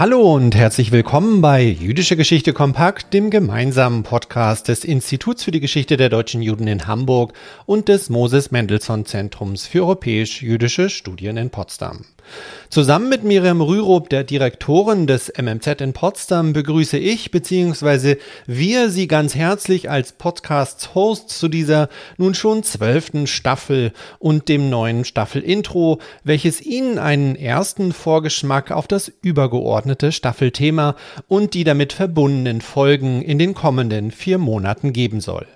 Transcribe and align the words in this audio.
Hallo 0.00 0.34
und 0.34 0.54
herzlich 0.54 0.92
willkommen 0.92 1.42
bei 1.42 1.62
Jüdische 1.62 2.16
Geschichte 2.16 2.54
Kompakt, 2.54 3.12
dem 3.12 3.28
gemeinsamen 3.28 4.02
Podcast 4.02 4.68
des 4.68 4.82
Instituts 4.82 5.44
für 5.44 5.50
die 5.50 5.60
Geschichte 5.60 5.98
der 5.98 6.08
deutschen 6.08 6.40
Juden 6.40 6.68
in 6.68 6.86
Hamburg 6.86 7.34
und 7.66 7.88
des 7.88 8.08
Moses 8.08 8.50
Mendelssohn 8.50 9.04
Zentrums 9.04 9.66
für 9.66 9.80
europäisch-jüdische 9.80 10.88
Studien 10.88 11.36
in 11.36 11.50
Potsdam. 11.50 12.06
Zusammen 12.70 13.08
mit 13.08 13.24
Miriam 13.24 13.60
Rürup, 13.60 14.08
der 14.08 14.24
Direktorin 14.24 15.06
des 15.06 15.32
MMZ 15.36 15.80
in 15.80 15.92
Potsdam, 15.92 16.52
begrüße 16.52 16.96
ich 16.96 17.30
bzw. 17.30 18.16
wir 18.46 18.88
Sie 18.88 19.08
ganz 19.08 19.34
herzlich 19.34 19.90
als 19.90 20.12
Podcasts-Host 20.12 21.28
zu 21.28 21.48
dieser 21.48 21.88
nun 22.16 22.34
schon 22.34 22.62
zwölften 22.62 23.26
Staffel 23.26 23.92
und 24.18 24.48
dem 24.48 24.70
neuen 24.70 25.04
Staffel-Intro, 25.04 25.98
welches 26.22 26.62
Ihnen 26.62 26.98
einen 26.98 27.34
ersten 27.34 27.92
Vorgeschmack 27.92 28.70
auf 28.70 28.86
das 28.86 29.12
übergeordnete 29.22 29.89
Staffelthema 30.12 30.96
und 31.28 31.54
die 31.54 31.64
damit 31.64 31.92
verbundenen 31.92 32.60
Folgen 32.60 33.22
in 33.22 33.38
den 33.38 33.54
kommenden 33.54 34.10
vier 34.10 34.38
Monaten 34.38 34.92
geben 34.92 35.20
soll. 35.20 35.46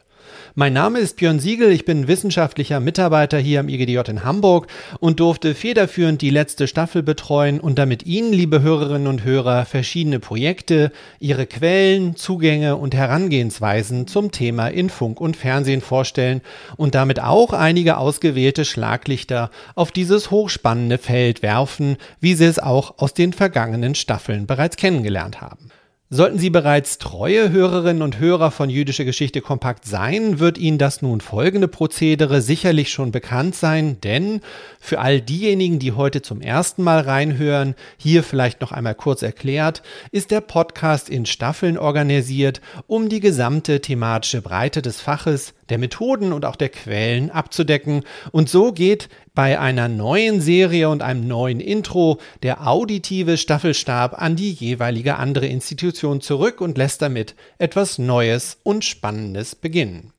Mein 0.57 0.73
Name 0.73 1.01
ist 1.01 1.17
Björn 1.17 1.41
Siegel, 1.41 1.73
ich 1.73 1.85
bin 1.85 2.07
wissenschaftlicher 2.07 2.79
Mitarbeiter 2.79 3.39
hier 3.39 3.59
am 3.59 3.69
IGDJ 3.69 4.09
in 4.09 4.23
Hamburg 4.23 4.69
und 5.01 5.19
durfte 5.19 5.53
federführend 5.53 6.23
die 6.23 6.31
letzte 6.31 6.69
Staffel 6.69 7.03
betreuen 7.03 7.59
und 7.59 7.77
damit 7.77 8.07
Ihnen, 8.07 8.33
liebe 8.33 8.63
Hörerinnen 8.63 9.09
und 9.09 9.25
Hörer, 9.25 9.65
verschiedene 9.65 10.21
Projekte, 10.21 10.93
ihre 11.19 11.47
Quellen, 11.47 12.15
Zugänge 12.15 12.77
und 12.77 12.95
Herangehensweisen 12.95 14.07
zum 14.07 14.31
Thema 14.31 14.69
in 14.69 14.91
Funk 14.91 15.21
und 15.21 15.37
Fernsehen 15.37 15.81
vorstellen 15.81 16.41
und 16.77 16.95
damit 16.95 17.19
auch 17.19 17.53
einige 17.53 17.97
ausgewählte 17.97 18.65
Schlaglichter 18.65 19.51
auf 19.75 19.91
dieses 19.91 20.31
hochspannende 20.31 20.99
Feld 20.99 21.43
werfen, 21.43 21.97
wie 22.21 22.35
Sie 22.35 22.45
es 22.45 22.61
auch 22.61 22.99
aus 22.99 23.13
den 23.13 23.33
vergangenen 23.33 23.97
Staffeln 23.97 24.47
bereits 24.47 24.77
kennengelernt 24.77 25.41
haben. 25.41 25.73
Sollten 26.15 26.39
Sie 26.39 26.51
bereits 26.51 26.99
treue 26.99 27.51
Hörerinnen 27.51 28.01
und 28.01 28.21
Hörer 28.21 28.53
von 28.53 28.71
Jüdische 28.71 29.05
Geschichte 29.05 29.41
kompakt 29.41 29.85
sein, 29.85 30.39
wird 30.39 30.59
Ihnen 30.59 30.79
das 30.79 31.03
nun 31.03 31.21
folgende 31.21 31.67
Prozedere 31.67 32.41
sicherlich 32.41 32.93
schon 32.93 33.11
bekannt 33.11 33.57
sein, 33.57 34.01
denn 34.01 34.41
für 34.79 35.01
all 35.01 35.21
diejenigen, 35.21 35.81
die 35.81 35.91
heute 35.91 36.23
zum 36.23 36.41
ersten 36.41 36.85
Mal 36.85 37.01
reinhören, 37.01 37.75
hier 37.97 38.23
vielleicht 38.23 38.61
noch 38.61 38.71
einmal 38.71 38.95
kurz 38.95 39.23
erklärt, 39.23 39.83
ist 40.13 40.31
der 40.31 40.41
Podcast 40.41 41.11
in 41.11 41.27
Staffeln 41.27 41.77
organisiert, 41.77 42.61
um 42.87 43.09
die 43.09 43.19
gesamte 43.19 43.81
thematische 43.81 44.41
Breite 44.41 44.83
des 44.83 45.01
Faches 45.01 45.53
der 45.69 45.79
Methoden 45.79 46.33
und 46.33 46.45
auch 46.45 46.57
der 46.57 46.71
Quellen 46.71 47.31
abzudecken. 47.31 48.05
Und 48.33 48.49
so 48.49 48.73
geht 48.73 49.09
bei 49.35 49.59
einer 49.59 49.89
neuen 49.89 50.41
Serie 50.41 50.89
und 50.89 51.03
einem 51.03 51.29
neuen 51.29 51.61
Intro 51.61 52.19
der 52.43 52.67
auditive 52.67 53.37
Staffelstab 53.37 54.21
an 54.21 54.37
die 54.37 54.53
jeweilige 54.53 55.17
andere 55.17 55.47
Institution 55.47 56.21
zurück 56.21 56.61
und 56.61 56.79
lässt 56.79 57.03
damit 57.03 57.35
etwas 57.59 57.99
Neues 57.99 58.59
und 58.63 58.85
Spannendes 58.85 59.55
beginnen. 59.55 60.14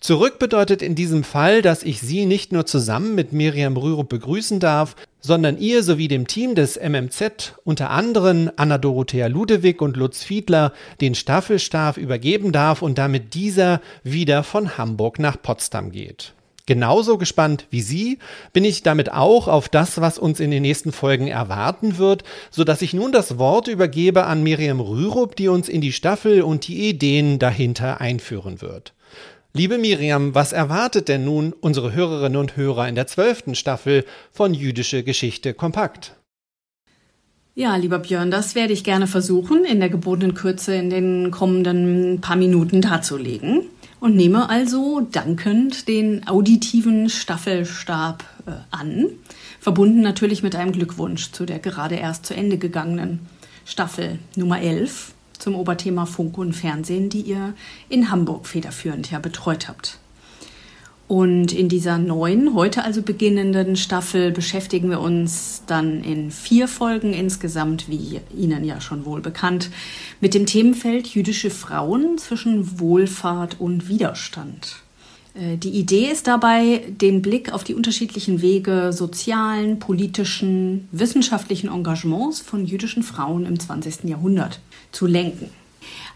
Zurück 0.00 0.38
bedeutet 0.38 0.80
in 0.80 0.94
diesem 0.94 1.24
Fall, 1.24 1.60
dass 1.60 1.82
ich 1.82 2.00
Sie 2.00 2.24
nicht 2.24 2.52
nur 2.52 2.64
zusammen 2.64 3.14
mit 3.14 3.32
Miriam 3.32 3.76
Rürup 3.76 4.08
begrüßen 4.08 4.58
darf, 4.58 4.96
sondern 5.20 5.58
ihr 5.58 5.82
sowie 5.82 6.08
dem 6.08 6.26
Team 6.26 6.54
des 6.54 6.80
MMZ, 6.80 7.54
unter 7.64 7.90
anderem 7.90 8.50
Anna-Dorothea 8.56 9.26
Ludewig 9.26 9.82
und 9.82 9.96
Lutz 9.96 10.24
Fiedler, 10.24 10.72
den 11.02 11.14
Staffelstab 11.14 11.98
übergeben 11.98 12.52
darf 12.52 12.80
und 12.80 12.96
damit 12.96 13.34
dieser 13.34 13.82
wieder 14.02 14.42
von 14.42 14.78
Hamburg 14.78 15.18
nach 15.18 15.40
Potsdam 15.40 15.92
geht. 15.92 16.32
Genauso 16.70 17.18
gespannt 17.18 17.66
wie 17.70 17.80
Sie 17.80 18.18
bin 18.52 18.64
ich 18.64 18.82
damit 18.82 19.12
auch 19.12 19.48
auf 19.48 19.68
das, 19.68 20.00
was 20.00 20.18
uns 20.18 20.38
in 20.40 20.50
den 20.52 20.62
nächsten 20.62 20.92
Folgen 20.92 21.26
erwarten 21.26 21.98
wird, 21.98 22.22
so 22.50 22.64
dass 22.64 22.80
ich 22.80 22.94
nun 22.94 23.12
das 23.12 23.38
Wort 23.38 23.66
übergebe 23.66 24.24
an 24.24 24.42
Miriam 24.42 24.80
Rürup, 24.80 25.34
die 25.34 25.48
uns 25.48 25.68
in 25.68 25.80
die 25.80 25.92
Staffel 25.92 26.42
und 26.42 26.68
die 26.68 26.88
Ideen 26.88 27.38
dahinter 27.38 28.00
einführen 28.00 28.62
wird. 28.62 28.94
Liebe 29.52 29.78
Miriam, 29.78 30.32
was 30.32 30.52
erwartet 30.52 31.08
denn 31.08 31.24
nun 31.24 31.52
unsere 31.52 31.92
Hörerinnen 31.92 32.38
und 32.38 32.56
Hörer 32.56 32.88
in 32.88 32.94
der 32.94 33.08
zwölften 33.08 33.56
Staffel 33.56 34.04
von 34.30 34.54
Jüdische 34.54 35.02
Geschichte 35.02 35.54
kompakt? 35.54 36.14
Ja, 37.56 37.74
lieber 37.74 37.98
Björn, 37.98 38.30
das 38.30 38.54
werde 38.54 38.72
ich 38.72 38.84
gerne 38.84 39.08
versuchen, 39.08 39.64
in 39.64 39.80
der 39.80 39.88
gebotenen 39.88 40.34
Kürze 40.34 40.76
in 40.76 40.88
den 40.88 41.32
kommenden 41.32 42.20
paar 42.20 42.36
Minuten 42.36 42.80
darzulegen 42.80 43.62
und 43.98 44.14
nehme 44.14 44.48
also 44.48 45.00
dankend 45.10 45.88
den 45.88 46.28
auditiven 46.28 47.10
Staffelstab 47.10 48.22
äh, 48.46 48.52
an, 48.70 49.06
verbunden 49.58 50.00
natürlich 50.00 50.44
mit 50.44 50.54
einem 50.54 50.70
Glückwunsch 50.70 51.32
zu 51.32 51.44
der 51.44 51.58
gerade 51.58 51.96
erst 51.96 52.24
zu 52.24 52.34
Ende 52.34 52.56
gegangenen 52.56 53.18
Staffel 53.66 54.20
Nummer 54.36 54.60
11 54.60 55.12
zum 55.40 55.54
Oberthema 55.54 56.06
Funk 56.06 56.38
und 56.38 56.52
Fernsehen, 56.52 57.08
die 57.08 57.22
ihr 57.22 57.54
in 57.88 58.10
Hamburg 58.10 58.46
federführend 58.46 59.10
ja 59.10 59.18
betreut 59.18 59.68
habt. 59.68 59.98
Und 61.10 61.52
in 61.52 61.68
dieser 61.68 61.98
neuen, 61.98 62.54
heute 62.54 62.84
also 62.84 63.02
beginnenden 63.02 63.74
Staffel 63.74 64.30
beschäftigen 64.30 64.90
wir 64.90 65.00
uns 65.00 65.64
dann 65.66 66.04
in 66.04 66.30
vier 66.30 66.68
Folgen 66.68 67.12
insgesamt, 67.12 67.88
wie 67.88 68.20
Ihnen 68.32 68.62
ja 68.62 68.80
schon 68.80 69.04
wohl 69.04 69.20
bekannt, 69.20 69.70
mit 70.20 70.34
dem 70.34 70.46
Themenfeld 70.46 71.08
jüdische 71.08 71.50
Frauen 71.50 72.16
zwischen 72.16 72.78
Wohlfahrt 72.78 73.58
und 73.58 73.88
Widerstand. 73.88 74.76
Äh, 75.34 75.56
die 75.56 75.70
Idee 75.70 76.10
ist 76.10 76.26
dabei, 76.26 76.82
den 76.88 77.22
Blick 77.22 77.52
auf 77.52 77.64
die 77.64 77.74
unterschiedlichen 77.74 78.42
Wege 78.42 78.92
sozialen, 78.92 79.78
politischen, 79.78 80.88
wissenschaftlichen 80.92 81.68
Engagements 81.68 82.40
von 82.40 82.64
jüdischen 82.66 83.02
Frauen 83.02 83.46
im 83.46 83.58
20. 83.58 84.04
Jahrhundert 84.04 84.60
zu 84.92 85.06
lenken. 85.06 85.50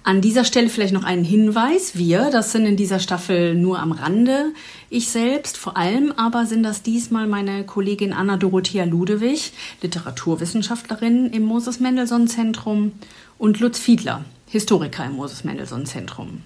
An 0.07 0.21
dieser 0.21 0.45
Stelle 0.45 0.69
vielleicht 0.69 0.93
noch 0.93 1.05
einen 1.05 1.25
Hinweis. 1.25 1.97
Wir, 1.97 2.31
das 2.31 2.53
sind 2.53 2.67
in 2.67 2.77
dieser 2.77 2.99
Staffel 2.99 3.55
nur 3.55 3.79
am 3.79 3.91
Rande. 3.91 4.53
Ich 4.91 5.09
selbst, 5.09 5.57
vor 5.57 5.79
allem 5.79 6.13
aber 6.13 6.45
sind 6.45 6.63
das 6.63 6.83
diesmal 6.83 7.27
meine 7.27 7.65
Kollegin 7.65 8.13
Anna-Dorothea 8.13 8.85
Ludewig, 8.85 9.53
Literaturwissenschaftlerin 9.81 11.31
im 11.31 11.45
Moses 11.45 11.81
Mendelssohn 11.81 12.29
Zentrum 12.29 12.93
und 13.39 13.61
Lutz 13.61 13.79
Fiedler, 13.79 14.27
Historiker 14.47 15.07
im 15.07 15.13
Moses 15.13 15.43
Mendelssohn 15.43 15.87
Zentrum. 15.87 16.43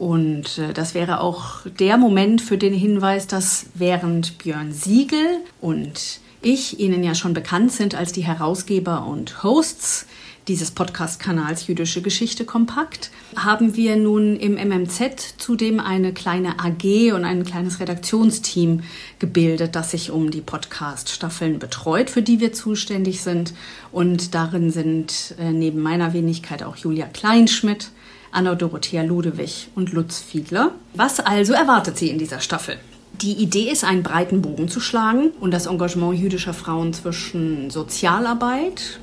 Und 0.00 0.56
äh, 0.56 0.72
das 0.72 0.94
wäre 0.94 1.20
auch 1.20 1.66
der 1.78 1.98
Moment 1.98 2.40
für 2.40 2.56
den 2.56 2.72
Hinweis, 2.72 3.26
dass 3.26 3.66
während 3.74 4.38
Björn 4.38 4.72
Siegel 4.72 5.42
und 5.60 6.20
ich 6.40 6.80
Ihnen 6.80 7.04
ja 7.04 7.14
schon 7.14 7.34
bekannt 7.34 7.70
sind 7.70 7.94
als 7.94 8.10
die 8.12 8.24
Herausgeber 8.24 9.04
und 9.04 9.42
Hosts 9.42 10.06
dieses 10.48 10.70
Podcast-Kanals 10.70 11.66
Jüdische 11.66 12.00
Geschichte 12.00 12.46
kompakt, 12.46 13.10
haben 13.36 13.76
wir 13.76 13.96
nun 13.96 14.36
im 14.36 14.54
MMZ 14.54 15.34
zudem 15.36 15.80
eine 15.80 16.14
kleine 16.14 16.58
AG 16.60 17.12
und 17.12 17.26
ein 17.26 17.44
kleines 17.44 17.78
Redaktionsteam 17.78 18.80
gebildet, 19.18 19.76
das 19.76 19.90
sich 19.90 20.10
um 20.10 20.30
die 20.30 20.40
Podcast-Staffeln 20.40 21.58
betreut, 21.58 22.08
für 22.08 22.22
die 22.22 22.40
wir 22.40 22.54
zuständig 22.54 23.20
sind. 23.20 23.52
Und 23.92 24.34
darin 24.34 24.70
sind 24.70 25.34
äh, 25.38 25.52
neben 25.52 25.82
meiner 25.82 26.14
Wenigkeit 26.14 26.62
auch 26.62 26.76
Julia 26.76 27.04
Kleinschmidt, 27.04 27.90
Anna-Dorothea 28.32 29.02
Ludewig 29.02 29.68
und 29.74 29.92
Lutz 29.92 30.20
Fiedler. 30.20 30.72
Was 30.94 31.20
also 31.20 31.52
erwartet 31.52 31.96
Sie 31.96 32.08
in 32.08 32.18
dieser 32.18 32.40
Staffel? 32.40 32.76
Die 33.22 33.34
Idee 33.34 33.70
ist, 33.70 33.84
einen 33.84 34.02
breiten 34.02 34.40
Bogen 34.40 34.68
zu 34.68 34.80
schlagen 34.80 35.30
und 35.40 35.52
das 35.52 35.66
Engagement 35.66 36.18
jüdischer 36.18 36.54
Frauen 36.54 36.92
zwischen 36.92 37.70
Sozialarbeit, 37.70 38.98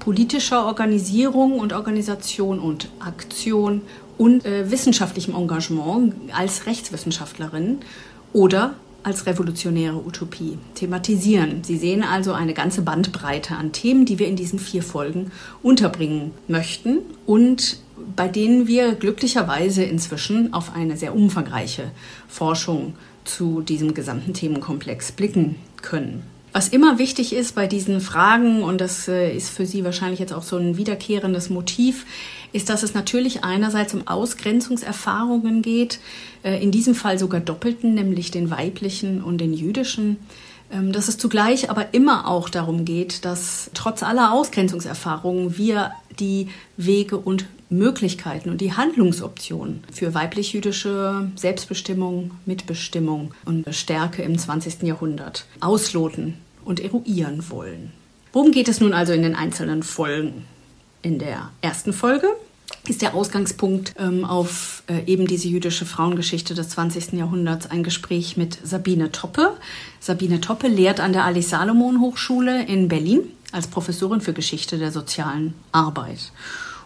politischer 0.00 0.66
Organisierung 0.66 1.58
und 1.58 1.72
Organisation 1.72 2.58
und 2.58 2.88
Aktion 3.00 3.82
und 4.18 4.44
äh, 4.44 4.70
wissenschaftlichem 4.70 5.34
Engagement 5.34 6.14
als 6.32 6.66
Rechtswissenschaftlerin 6.66 7.78
oder 8.32 8.74
als 9.02 9.26
revolutionäre 9.26 9.96
Utopie 9.96 10.58
thematisieren. 10.74 11.62
Sie 11.62 11.76
sehen 11.76 12.02
also 12.02 12.32
eine 12.32 12.54
ganze 12.54 12.82
Bandbreite 12.82 13.54
an 13.54 13.72
Themen, 13.72 14.06
die 14.06 14.18
wir 14.18 14.26
in 14.26 14.36
diesen 14.36 14.58
vier 14.58 14.82
Folgen 14.82 15.30
unterbringen 15.62 16.32
möchten 16.48 17.00
und 17.26 17.78
bei 18.16 18.28
denen 18.28 18.66
wir 18.66 18.94
glücklicherweise 18.94 19.82
inzwischen 19.82 20.52
auf 20.52 20.74
eine 20.74 20.96
sehr 20.96 21.14
umfangreiche 21.14 21.90
Forschung 22.28 22.94
zu 23.24 23.62
diesem 23.62 23.94
gesamten 23.94 24.34
Themenkomplex 24.34 25.12
blicken 25.12 25.56
können. 25.82 26.22
Was 26.52 26.68
immer 26.68 26.98
wichtig 26.98 27.32
ist 27.32 27.56
bei 27.56 27.66
diesen 27.66 28.00
Fragen, 28.00 28.62
und 28.62 28.80
das 28.80 29.08
äh, 29.08 29.34
ist 29.36 29.48
für 29.48 29.66
Sie 29.66 29.84
wahrscheinlich 29.84 30.20
jetzt 30.20 30.32
auch 30.32 30.44
so 30.44 30.56
ein 30.56 30.76
wiederkehrendes 30.76 31.50
Motiv, 31.50 32.06
ist, 32.52 32.68
dass 32.68 32.84
es 32.84 32.94
natürlich 32.94 33.42
einerseits 33.42 33.92
um 33.92 34.06
Ausgrenzungserfahrungen 34.06 35.62
geht, 35.62 35.98
äh, 36.44 36.62
in 36.62 36.70
diesem 36.70 36.94
Fall 36.94 37.18
sogar 37.18 37.40
doppelten, 37.40 37.94
nämlich 37.94 38.30
den 38.30 38.50
weiblichen 38.50 39.20
und 39.20 39.38
den 39.38 39.52
jüdischen 39.52 40.18
ähm, 40.72 40.92
dass 40.92 41.08
es 41.08 41.18
zugleich 41.18 41.70
aber 41.70 41.92
immer 41.92 42.26
auch 42.26 42.48
darum 42.48 42.84
geht, 42.84 43.24
dass 43.24 43.70
trotz 43.74 44.02
aller 44.02 44.32
Ausgrenzungserfahrungen 44.32 45.58
wir 45.58 45.92
die 46.20 46.48
Wege 46.76 47.16
und 47.16 47.46
Möglichkeiten 47.70 48.50
und 48.50 48.60
die 48.60 48.72
Handlungsoptionen 48.72 49.84
für 49.92 50.14
weiblich-jüdische 50.14 51.30
Selbstbestimmung, 51.36 52.32
Mitbestimmung 52.46 53.34
und 53.44 53.66
Stärke 53.74 54.22
im 54.22 54.38
20. 54.38 54.82
Jahrhundert 54.82 55.46
ausloten 55.60 56.34
und 56.64 56.80
eruieren 56.80 57.50
wollen. 57.50 57.92
Worum 58.32 58.52
geht 58.52 58.68
es 58.68 58.80
nun 58.80 58.92
also 58.92 59.12
in 59.12 59.22
den 59.22 59.34
einzelnen 59.34 59.82
Folgen? 59.82 60.44
In 61.02 61.18
der 61.18 61.50
ersten 61.60 61.92
Folge 61.92 62.28
ist 62.88 63.02
der 63.02 63.14
Ausgangspunkt 63.14 63.94
ähm, 63.98 64.24
auf 64.24 64.82
äh, 64.88 65.04
eben 65.06 65.26
diese 65.26 65.48
jüdische 65.48 65.86
Frauengeschichte 65.86 66.54
des 66.54 66.70
20. 66.70 67.12
Jahrhunderts 67.12 67.70
ein 67.70 67.82
Gespräch 67.82 68.36
mit 68.36 68.58
Sabine 68.62 69.12
Toppe. 69.12 69.56
Sabine 70.00 70.40
Toppe 70.40 70.68
lehrt 70.68 71.00
an 71.00 71.12
der 71.12 71.24
Alice 71.24 71.50
Salomon 71.50 72.00
Hochschule 72.00 72.66
in 72.66 72.88
Berlin 72.88 73.20
als 73.54 73.68
Professorin 73.68 74.20
für 74.20 74.32
Geschichte 74.32 74.78
der 74.78 74.90
sozialen 74.90 75.54
Arbeit. 75.72 76.32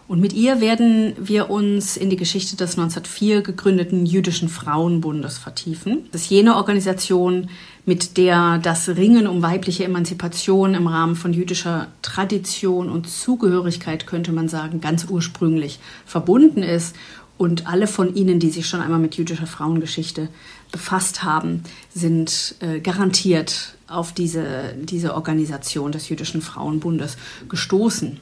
Und 0.09 0.19
mit 0.19 0.33
ihr 0.33 0.59
werden 0.59 1.13
wir 1.19 1.51
uns 1.51 1.95
in 1.95 2.09
die 2.09 2.15
Geschichte 2.15 2.55
des 2.55 2.79
1904 2.79 3.43
gegründeten 3.43 4.07
Jüdischen 4.07 4.49
Frauenbundes 4.49 5.37
vertiefen. 5.37 6.09
Das 6.11 6.23
ist 6.23 6.31
jene 6.31 6.55
Organisation, 6.55 7.47
mit 7.85 8.17
der 8.17 8.57
das 8.57 8.89
Ringen 8.89 9.27
um 9.27 9.43
weibliche 9.43 9.83
Emanzipation 9.83 10.73
im 10.73 10.87
Rahmen 10.87 11.15
von 11.15 11.31
jüdischer 11.31 11.89
Tradition 12.01 12.89
und 12.89 13.07
Zugehörigkeit, 13.07 14.07
könnte 14.07 14.31
man 14.31 14.49
sagen, 14.49 14.81
ganz 14.81 15.05
ursprünglich 15.07 15.79
verbunden 16.07 16.63
ist. 16.63 16.95
Und 17.37 17.67
alle 17.67 17.85
von 17.85 18.15
Ihnen, 18.15 18.39
die 18.39 18.49
sich 18.49 18.67
schon 18.67 18.81
einmal 18.81 18.99
mit 18.99 19.15
jüdischer 19.15 19.47
Frauengeschichte 19.47 20.29
befasst 20.71 21.23
haben, 21.23 21.63
sind 21.93 22.55
äh, 22.61 22.79
garantiert 22.79 23.75
auf 23.89 24.13
diese, 24.13 24.73
diese 24.81 25.15
Organisation 25.15 25.91
des 25.91 26.09
Jüdischen 26.09 26.41
Frauenbundes 26.41 27.17
gestoßen. 27.47 28.19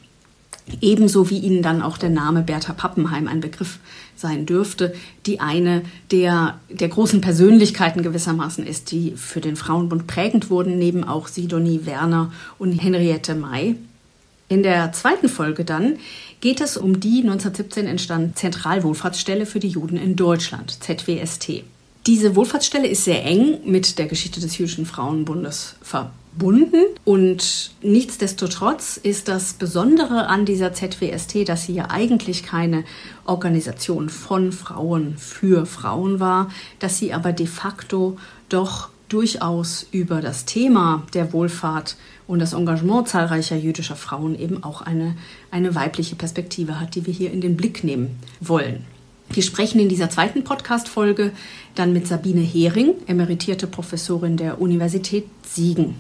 Ebenso 0.82 1.30
wie 1.30 1.40
Ihnen 1.40 1.62
dann 1.62 1.82
auch 1.82 1.98
der 1.98 2.10
Name 2.10 2.42
Bertha 2.42 2.74
Pappenheim 2.74 3.28
ein 3.28 3.40
Begriff 3.40 3.80
sein 4.18 4.46
dürfte, 4.46 4.94
die 5.26 5.40
eine 5.40 5.84
der, 6.12 6.60
der 6.70 6.90
großen 6.90 7.22
Persönlichkeiten 7.22 8.04
gewissermaßen 8.04 8.66
ist, 8.66 8.92
die 8.92 9.14
für 9.16 9.40
den 9.40 9.56
Frauenbund 9.56 10.08
prägend 10.08 10.50
wurden, 10.50 10.78
neben 10.78 11.06
auch 11.06 11.28
Sidonie 11.28 11.86
Werner 11.86 12.34
und 12.60 12.74
Henriette 12.74 13.34
May. 13.34 13.76
In 14.50 14.64
der 14.64 14.92
zweiten 14.92 15.30
Folge 15.30 15.64
dann 15.64 15.98
geht 16.42 16.62
es 16.62 16.78
um 16.78 17.00
die 17.00 17.22
1917 17.22 17.88
entstandene 17.88 18.34
Zentralwohlfahrtsstelle 18.34 19.46
für 19.46 19.60
die 19.60 19.70
Juden 19.70 19.98
in 19.98 20.16
Deutschland, 20.16 20.84
ZWST. 20.84 21.64
Diese 22.08 22.38
Wohlfahrtsstelle 22.38 22.88
ist 22.88 23.04
sehr 23.04 23.26
eng 23.26 23.60
mit 23.66 24.00
der 24.00 24.06
Geschichte 24.06 24.40
des 24.40 24.58
Jüdischen 24.58 24.86
Frauenbundes 24.86 25.76
verbunden. 25.82 26.86
Und 27.04 27.72
nichtsdestotrotz 27.82 28.96
ist 28.96 29.28
das 29.28 29.52
Besondere 29.52 30.28
an 30.28 30.46
dieser 30.46 30.72
ZWST, 30.72 31.50
dass 31.50 31.66
sie 31.66 31.74
ja 31.74 31.90
eigentlich 31.90 32.44
keine 32.44 32.86
Organisation 33.26 34.08
von 34.08 34.54
Frauen 34.54 35.18
für 35.18 35.66
Frauen 35.66 36.22
war, 36.22 36.50
dass 36.80 36.98
sie 36.98 37.14
aber 37.14 37.34
de 37.34 37.46
facto 37.46 38.18
doch 38.48 38.88
durchaus 39.10 39.86
über 39.92 40.22
das 40.22 40.46
Thema 40.46 41.04
der 41.14 41.34
Wohlfahrt 41.34 41.98
und 42.26 42.40
das 42.40 42.54
Engagement 42.54 43.10
zahlreicher 43.10 43.58
jüdischer 43.58 43.98
Frauen 43.98 44.40
eben 44.40 44.64
auch 44.64 44.80
eine, 44.82 45.18
eine 45.52 45.76
weibliche 45.76 46.16
Perspektive 46.16 46.80
hat, 46.80 46.96
die 46.96 47.06
wir 47.06 47.14
hier 47.14 47.34
in 47.34 47.42
den 47.42 47.58
Blick 47.58 47.84
nehmen 47.84 48.18
wollen. 48.40 48.86
Wir 49.30 49.44
sprechen 49.44 49.80
in 49.80 49.90
dieser 49.90 50.10
zweiten 50.10 50.44
Podcast-Folge 50.44 51.32
dann 51.76 51.94
mit 51.94 52.08
Sabine 52.08 52.42
Hering, 52.42 52.96
emeritierte 53.08 53.68
Professorin 53.68 54.38
der 54.38 54.62
Universität 54.62 55.26
Siegen. 55.46 55.96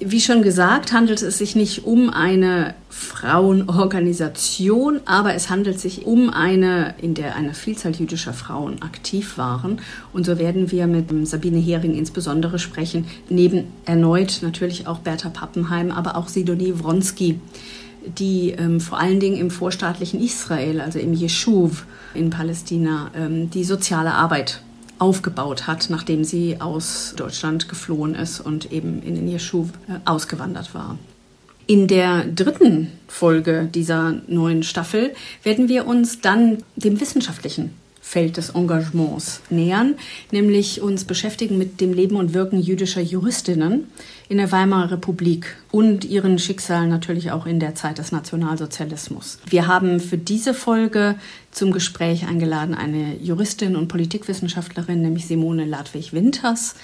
Wie 0.00 0.20
schon 0.20 0.42
gesagt, 0.42 0.92
handelt 0.92 1.22
es 1.22 1.38
sich 1.38 1.56
nicht 1.56 1.84
um 1.84 2.10
eine 2.10 2.74
Frauenorganisation, 2.88 5.00
aber 5.06 5.34
es 5.34 5.50
handelt 5.50 5.80
sich 5.80 6.06
um 6.06 6.30
eine, 6.30 6.94
in 7.02 7.14
der 7.14 7.34
eine 7.34 7.52
Vielzahl 7.52 7.96
jüdischer 7.96 8.32
Frauen 8.32 8.80
aktiv 8.80 9.38
waren. 9.38 9.80
Und 10.12 10.24
so 10.24 10.38
werden 10.38 10.70
wir 10.70 10.86
mit 10.86 11.08
Sabine 11.26 11.58
Hering 11.58 11.94
insbesondere 11.94 12.60
sprechen, 12.60 13.06
neben 13.28 13.64
erneut 13.86 14.38
natürlich 14.42 14.86
auch 14.86 15.00
Bertha 15.00 15.30
Pappenheim, 15.30 15.90
aber 15.90 16.16
auch 16.16 16.28
Sidonie 16.28 16.74
Wronski, 16.76 17.40
die 18.18 18.50
ähm, 18.50 18.80
vor 18.80 18.98
allen 18.98 19.20
Dingen 19.20 19.36
im 19.36 19.50
vorstaatlichen 19.50 20.22
Israel, 20.22 20.80
also 20.80 20.98
im 20.98 21.12
Jeschuv 21.14 21.86
in 22.14 22.30
Palästina, 22.30 23.10
ähm, 23.14 23.50
die 23.50 23.64
soziale 23.64 24.14
Arbeit 24.14 24.62
aufgebaut 24.98 25.66
hat, 25.66 25.90
nachdem 25.90 26.24
sie 26.24 26.60
aus 26.60 27.14
Deutschland 27.16 27.68
geflohen 27.68 28.14
ist 28.14 28.40
und 28.40 28.72
eben 28.72 29.02
in 29.02 29.14
den 29.14 29.28
Jeschuv 29.28 29.68
äh, 29.88 29.98
ausgewandert 30.04 30.74
war. 30.74 30.98
In 31.66 31.86
der 31.86 32.24
dritten 32.24 32.90
Folge 33.08 33.68
dieser 33.72 34.14
neuen 34.26 34.62
Staffel 34.62 35.12
werden 35.42 35.68
wir 35.68 35.86
uns 35.86 36.20
dann 36.20 36.58
dem 36.76 37.00
wissenschaftlichen 37.00 37.74
Feld 38.08 38.38
des 38.38 38.48
Engagements 38.48 39.42
nähern, 39.50 39.96
nämlich 40.32 40.80
uns 40.80 41.04
beschäftigen 41.04 41.58
mit 41.58 41.82
dem 41.82 41.92
Leben 41.92 42.16
und 42.16 42.32
Wirken 42.32 42.58
jüdischer 42.58 43.02
Juristinnen 43.02 43.88
in 44.30 44.38
der 44.38 44.50
Weimarer 44.50 44.92
Republik 44.92 45.58
und 45.70 46.06
ihren 46.06 46.38
Schicksalen 46.38 46.88
natürlich 46.88 47.32
auch 47.32 47.44
in 47.44 47.60
der 47.60 47.74
Zeit 47.74 47.98
des 47.98 48.10
Nationalsozialismus. 48.10 49.40
Wir 49.50 49.66
haben 49.66 50.00
für 50.00 50.16
diese 50.16 50.54
Folge 50.54 51.16
zum 51.50 51.70
Gespräch 51.70 52.26
eingeladen 52.26 52.74
eine 52.74 53.16
Juristin 53.16 53.76
und 53.76 53.88
Politikwissenschaftlerin, 53.88 55.02
nämlich 55.02 55.26
Simone 55.26 55.66
Ladwig-Winters, 55.66 56.76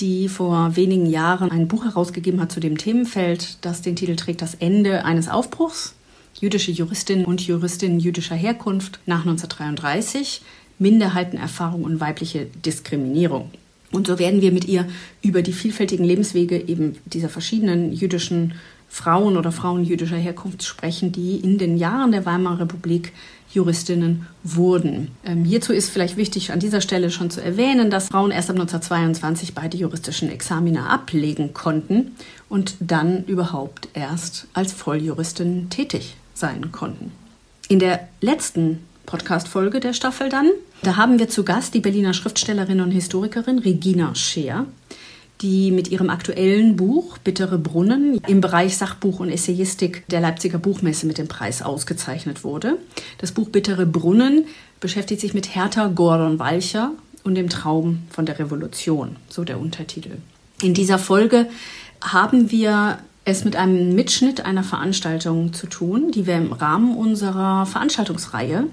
die 0.00 0.28
vor 0.28 0.76
wenigen 0.76 1.06
Jahren 1.06 1.50
ein 1.50 1.66
Buch 1.66 1.86
herausgegeben 1.86 2.42
hat 2.42 2.52
zu 2.52 2.60
dem 2.60 2.76
Themenfeld, 2.76 3.64
das 3.64 3.80
den 3.80 3.96
Titel 3.96 4.16
trägt 4.16 4.42
Das 4.42 4.54
Ende 4.54 5.06
eines 5.06 5.30
Aufbruchs. 5.30 5.94
Jüdische 6.40 6.70
Juristinnen 6.70 7.24
und 7.24 7.40
Juristinnen 7.46 7.98
jüdischer 7.98 8.36
Herkunft 8.36 9.00
nach 9.06 9.20
1933 9.20 10.42
Minderheitenerfahrung 10.78 11.82
und 11.82 12.00
weibliche 12.00 12.46
Diskriminierung. 12.64 13.50
Und 13.90 14.06
so 14.06 14.18
werden 14.18 14.42
wir 14.42 14.52
mit 14.52 14.66
ihr 14.66 14.86
über 15.22 15.42
die 15.42 15.52
vielfältigen 15.52 16.04
Lebenswege 16.04 16.68
eben 16.68 16.96
dieser 17.06 17.28
verschiedenen 17.28 17.92
jüdischen 17.92 18.54
Frauen 18.88 19.36
oder 19.36 19.52
Frauen 19.52 19.84
jüdischer 19.84 20.16
Herkunft 20.16 20.62
sprechen, 20.62 21.12
die 21.12 21.36
in 21.36 21.58
den 21.58 21.76
Jahren 21.76 22.12
der 22.12 22.24
Weimarer 22.24 22.60
Republik 22.60 23.12
Juristinnen 23.52 24.26
wurden. 24.44 25.10
Ähm, 25.24 25.44
hierzu 25.44 25.72
ist 25.72 25.88
vielleicht 25.88 26.18
wichtig 26.18 26.52
an 26.52 26.60
dieser 26.60 26.82
Stelle 26.82 27.10
schon 27.10 27.30
zu 27.30 27.42
erwähnen, 27.42 27.90
dass 27.90 28.08
Frauen 28.08 28.30
erst 28.30 28.50
ab 28.50 28.56
1922 28.56 29.54
beide 29.54 29.76
juristischen 29.76 30.30
Examina 30.30 30.88
ablegen 30.88 31.54
konnten 31.54 32.12
und 32.50 32.76
dann 32.80 33.24
überhaupt 33.24 33.88
erst 33.94 34.46
als 34.52 34.72
Volljuristin 34.72 35.70
tätig 35.70 36.16
sein 36.38 36.72
konnten. 36.72 37.12
In 37.68 37.78
der 37.78 38.08
letzten 38.20 38.80
Podcast-Folge 39.08 39.80
der 39.80 39.94
Staffel 39.94 40.28
dann. 40.28 40.50
Da 40.82 40.96
haben 40.96 41.18
wir 41.18 41.28
zu 41.28 41.42
Gast 41.42 41.72
die 41.74 41.80
Berliner 41.80 42.12
Schriftstellerin 42.12 42.80
und 42.80 42.90
Historikerin 42.90 43.58
Regina 43.58 44.14
Scheer, 44.14 44.66
die 45.40 45.70
mit 45.70 45.88
ihrem 45.88 46.10
aktuellen 46.10 46.76
Buch 46.76 47.16
Bittere 47.18 47.58
Brunnen 47.58 48.20
im 48.26 48.40
Bereich 48.40 48.76
Sachbuch 48.76 49.20
und 49.20 49.30
Essayistik 49.30 50.06
der 50.08 50.20
Leipziger 50.20 50.58
Buchmesse 50.58 51.06
mit 51.06 51.16
dem 51.16 51.26
Preis 51.26 51.62
ausgezeichnet 51.62 52.44
wurde. 52.44 52.76
Das 53.16 53.32
Buch 53.32 53.48
Bittere 53.48 53.86
Brunnen 53.86 54.44
beschäftigt 54.80 55.22
sich 55.22 55.32
mit 55.34 55.54
Hertha 55.54 55.88
Gordon 55.88 56.38
Walcher 56.38 56.92
und 57.24 57.34
dem 57.34 57.48
Traum 57.48 58.02
von 58.10 58.26
der 58.26 58.38
Revolution, 58.38 59.16
so 59.28 59.44
der 59.44 59.58
Untertitel. 59.58 60.18
In 60.62 60.74
dieser 60.74 60.98
Folge 60.98 61.48
haben 62.00 62.50
wir 62.50 62.98
es 63.28 63.44
mit 63.44 63.56
einem 63.56 63.94
Mitschnitt 63.94 64.46
einer 64.46 64.64
Veranstaltung 64.64 65.52
zu 65.52 65.66
tun, 65.66 66.10
die 66.12 66.26
wir 66.26 66.36
im 66.36 66.52
Rahmen 66.52 66.96
unserer 66.96 67.66
Veranstaltungsreihe 67.66 68.64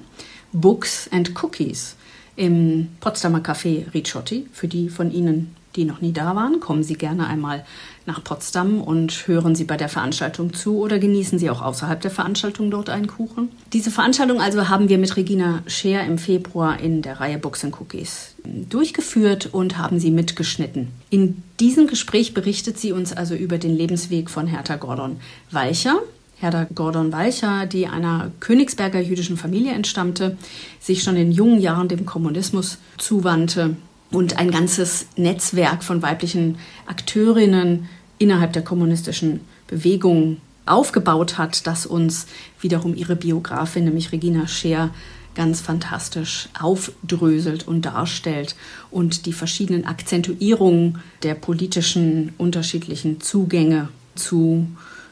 Books 0.54 1.10
and 1.12 1.32
Cookies 1.44 1.98
im 2.38 2.88
Potsdamer 3.02 3.40
Café 3.40 3.94
Ricciotti, 3.94 4.48
für 4.54 4.70
die 4.70 4.88
von 4.90 5.12
Ihnen, 5.12 5.54
die 5.76 5.86
noch 5.86 6.02
nie 6.02 6.14
da 6.14 6.36
waren, 6.36 6.60
kommen 6.60 6.84
Sie 6.84 6.96
gerne 6.96 7.28
einmal 7.28 7.66
nach 8.06 8.24
Potsdam 8.24 8.82
und 8.82 9.28
hören 9.28 9.56
Sie 9.56 9.64
bei 9.64 9.78
der 9.78 9.90
Veranstaltung 9.90 10.54
zu 10.54 10.80
oder 10.80 11.00
genießen 11.00 11.40
Sie 11.40 11.50
auch 11.50 11.62
außerhalb 11.62 12.00
der 12.02 12.12
Veranstaltung 12.12 12.70
dort 12.72 12.90
einen 12.90 13.08
Kuchen. 13.08 13.50
Diese 13.74 13.92
Veranstaltung 13.92 14.42
also 14.42 14.70
haben 14.70 14.90
wir 14.90 14.98
mit 14.98 15.16
Regina 15.18 15.64
Scheer 15.68 16.06
im 16.06 16.18
Februar 16.18 16.80
in 16.80 17.02
der 17.02 17.20
Reihe 17.20 17.38
Books 17.38 17.64
Cookies 17.64 18.36
durchgeführt 18.70 19.50
und 19.52 19.78
haben 19.78 20.00
sie 20.00 20.12
mitgeschnitten. 20.12 20.90
In 21.10 21.42
diesem 21.60 21.88
Gespräch 21.88 22.34
berichtet 22.34 22.78
sie 22.78 22.92
uns 22.92 23.12
also 23.14 23.34
über 23.34 23.58
den 23.58 23.76
Lebensweg 23.76 24.30
von 24.30 24.48
Hertha 24.48 24.76
Gordon 24.76 25.18
Walcher. 25.52 26.00
Hertha 26.38 26.68
Gordon 26.76 27.12
Walcher, 27.12 27.66
die 27.66 27.88
einer 27.88 28.32
Königsberger 28.40 29.00
jüdischen 29.00 29.38
Familie 29.38 29.72
entstammte, 29.72 30.38
sich 30.80 31.02
schon 31.02 31.16
in 31.16 31.32
jungen 31.32 31.60
Jahren 31.60 31.88
dem 31.88 32.06
Kommunismus 32.06 32.78
zuwandte 32.98 33.78
und 34.16 34.38
ein 34.38 34.50
ganzes 34.50 35.08
Netzwerk 35.18 35.84
von 35.84 36.02
weiblichen 36.02 36.58
Akteurinnen 36.88 37.90
innerhalb 38.18 38.54
der 38.54 38.64
kommunistischen 38.64 39.42
Bewegung 39.68 40.38
aufgebaut 40.66 41.38
hat, 41.38 41.68
das 41.68 41.86
uns 41.86 42.26
wiederum 42.62 42.96
ihre 42.96 43.18
Biografin, 43.18 43.84
nämlich 43.84 44.14
Regina 44.14 44.48
Scheer, 44.48 44.92
ganz 45.36 45.60
fantastisch 45.60 46.48
aufdröselt 46.58 47.68
und 47.68 47.82
darstellt 47.82 48.56
und 48.90 49.26
die 49.26 49.34
verschiedenen 49.34 49.86
Akzentuierungen 49.86 51.00
der 51.24 51.36
politischen 51.36 52.32
unterschiedlichen 52.38 53.20
Zugänge 53.20 53.90
zu 54.16 54.66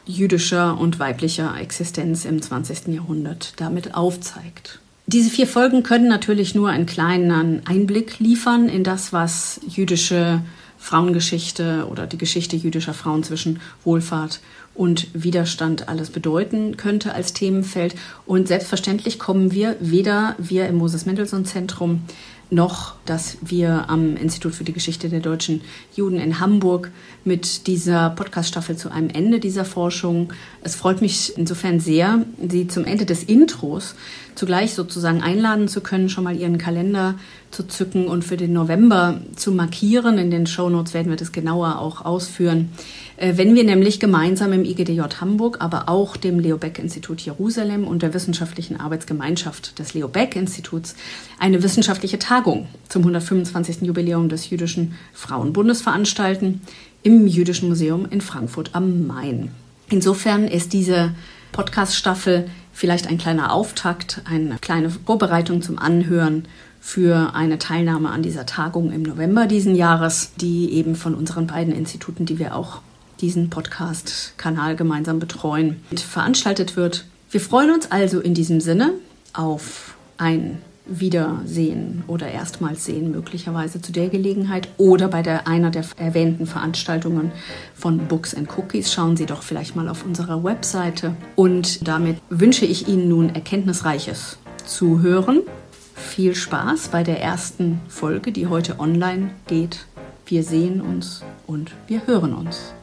jüdischer 0.06 0.78
und 0.78 0.98
weiblicher 0.98 1.54
Existenz 1.60 2.24
im 2.24 2.40
20. 2.40 2.88
Jahrhundert 2.88 3.52
damit 3.58 3.94
aufzeigt. 3.94 4.80
Diese 5.06 5.28
vier 5.28 5.46
Folgen 5.46 5.82
können 5.82 6.08
natürlich 6.08 6.54
nur 6.54 6.70
einen 6.70 6.86
kleinen 6.86 7.66
Einblick 7.66 8.20
liefern 8.20 8.70
in 8.70 8.84
das, 8.84 9.12
was 9.12 9.60
jüdische 9.68 10.40
Frauengeschichte 10.78 11.86
oder 11.90 12.06
die 12.06 12.18
Geschichte 12.18 12.56
jüdischer 12.56 12.94
Frauen 12.94 13.22
zwischen 13.22 13.60
Wohlfahrt 13.84 14.40
und 14.74 15.08
Widerstand 15.12 15.88
alles 15.88 16.10
bedeuten 16.10 16.76
könnte 16.78 17.14
als 17.14 17.34
Themenfeld. 17.34 17.94
Und 18.26 18.48
selbstverständlich 18.48 19.18
kommen 19.18 19.52
wir 19.52 19.76
weder 19.80 20.36
wir 20.38 20.66
im 20.68 20.76
Moses 20.76 21.04
Mendelssohn 21.06 21.44
Zentrum 21.44 22.02
noch, 22.50 22.94
dass 23.04 23.38
wir 23.40 23.88
am 23.88 24.16
Institut 24.16 24.54
für 24.54 24.64
die 24.64 24.72
Geschichte 24.72 25.08
der 25.08 25.20
deutschen 25.20 25.62
Juden 25.94 26.18
in 26.18 26.40
Hamburg 26.40 26.90
mit 27.24 27.66
dieser 27.66 28.10
Podcast-Staffel 28.10 28.76
zu 28.76 28.90
einem 28.90 29.10
Ende 29.10 29.40
dieser 29.40 29.64
Forschung. 29.64 30.32
Es 30.62 30.74
freut 30.74 31.00
mich 31.00 31.36
insofern 31.36 31.80
sehr, 31.80 32.24
Sie 32.48 32.68
zum 32.68 32.84
Ende 32.84 33.06
des 33.06 33.24
Intros 33.24 33.94
zugleich 34.34 34.74
sozusagen 34.74 35.22
einladen 35.22 35.68
zu 35.68 35.80
können, 35.80 36.08
schon 36.08 36.24
mal 36.24 36.36
Ihren 36.36 36.58
Kalender 36.58 37.14
zu 37.50 37.62
zücken 37.66 38.06
und 38.08 38.24
für 38.24 38.36
den 38.36 38.52
November 38.52 39.20
zu 39.36 39.52
markieren. 39.52 40.18
In 40.18 40.30
den 40.30 40.46
Shownotes 40.46 40.94
werden 40.94 41.10
wir 41.10 41.16
das 41.16 41.32
genauer 41.32 41.78
auch 41.78 42.04
ausführen. 42.04 42.70
Äh, 43.16 43.36
wenn 43.36 43.54
wir 43.54 43.64
nämlich 43.64 44.00
gemeinsam 44.00 44.52
im 44.52 44.64
IGDJ 44.64 45.00
Hamburg, 45.20 45.58
aber 45.60 45.88
auch 45.88 46.16
dem 46.16 46.40
Leo 46.40 46.56
Beck 46.56 46.78
Institut 46.78 47.20
Jerusalem 47.20 47.86
und 47.86 48.02
der 48.02 48.14
Wissenschaftlichen 48.14 48.80
Arbeitsgemeinschaft 48.80 49.78
des 49.78 49.94
Leo 49.94 50.08
Beck 50.08 50.36
Instituts 50.36 50.96
eine 51.38 51.62
wissenschaftliche 51.62 52.18
Tagung 52.18 52.66
zum 52.88 53.02
125. 53.02 53.82
Jubiläum 53.82 54.28
des 54.28 54.50
Jüdischen 54.50 54.94
Frauenbundes 55.12 55.82
veranstalten 55.82 56.60
im 57.02 57.26
Jüdischen 57.26 57.68
Museum 57.68 58.06
in 58.10 58.20
Frankfurt 58.20 58.70
am 58.72 59.06
Main. 59.06 59.50
Insofern 59.90 60.48
ist 60.48 60.72
diese 60.72 61.14
Podcast-Staffel 61.52 62.46
vielleicht 62.74 63.06
ein 63.06 63.18
kleiner 63.18 63.52
Auftakt, 63.52 64.20
eine 64.24 64.58
kleine 64.58 64.90
Vorbereitung 64.90 65.62
zum 65.62 65.78
Anhören 65.78 66.46
für 66.80 67.34
eine 67.34 67.58
Teilnahme 67.58 68.10
an 68.10 68.22
dieser 68.22 68.44
Tagung 68.44 68.92
im 68.92 69.02
November 69.02 69.46
diesen 69.46 69.74
Jahres, 69.74 70.32
die 70.36 70.72
eben 70.72 70.96
von 70.96 71.14
unseren 71.14 71.46
beiden 71.46 71.74
Instituten, 71.74 72.26
die 72.26 72.38
wir 72.38 72.54
auch 72.54 72.82
diesen 73.20 73.48
Podcast-Kanal 73.48 74.76
gemeinsam 74.76 75.18
betreuen, 75.18 75.82
veranstaltet 75.96 76.76
wird. 76.76 77.06
Wir 77.30 77.40
freuen 77.40 77.70
uns 77.70 77.90
also 77.90 78.20
in 78.20 78.34
diesem 78.34 78.60
Sinne 78.60 78.90
auf 79.32 79.94
ein 80.18 80.60
Wiedersehen 80.86 82.04
oder 82.06 82.28
erstmals 82.28 82.84
sehen 82.84 83.10
möglicherweise 83.10 83.80
zu 83.80 83.90
der 83.90 84.08
Gelegenheit 84.08 84.68
oder 84.76 85.08
bei 85.08 85.22
der 85.22 85.48
einer 85.48 85.70
der 85.70 85.84
erwähnten 85.96 86.46
Veranstaltungen 86.46 87.32
von 87.74 87.98
Books 88.06 88.34
and 88.34 88.48
Cookies 88.56 88.92
schauen 88.92 89.16
Sie 89.16 89.26
doch 89.26 89.42
vielleicht 89.42 89.76
mal 89.76 89.88
auf 89.88 90.04
unserer 90.04 90.44
Webseite 90.44 91.16
und 91.36 91.88
damit 91.88 92.18
wünsche 92.28 92.66
ich 92.66 92.86
Ihnen 92.86 93.08
nun 93.08 93.34
erkenntnisreiches 93.34 94.38
Zuhören. 94.66 95.42
Viel 95.94 96.34
Spaß 96.34 96.88
bei 96.88 97.02
der 97.02 97.22
ersten 97.22 97.80
Folge, 97.88 98.30
die 98.30 98.46
heute 98.46 98.78
online 98.78 99.30
geht. 99.46 99.86
Wir 100.26 100.42
sehen 100.42 100.80
uns 100.80 101.22
und 101.46 101.72
wir 101.86 102.06
hören 102.06 102.34
uns. 102.34 102.74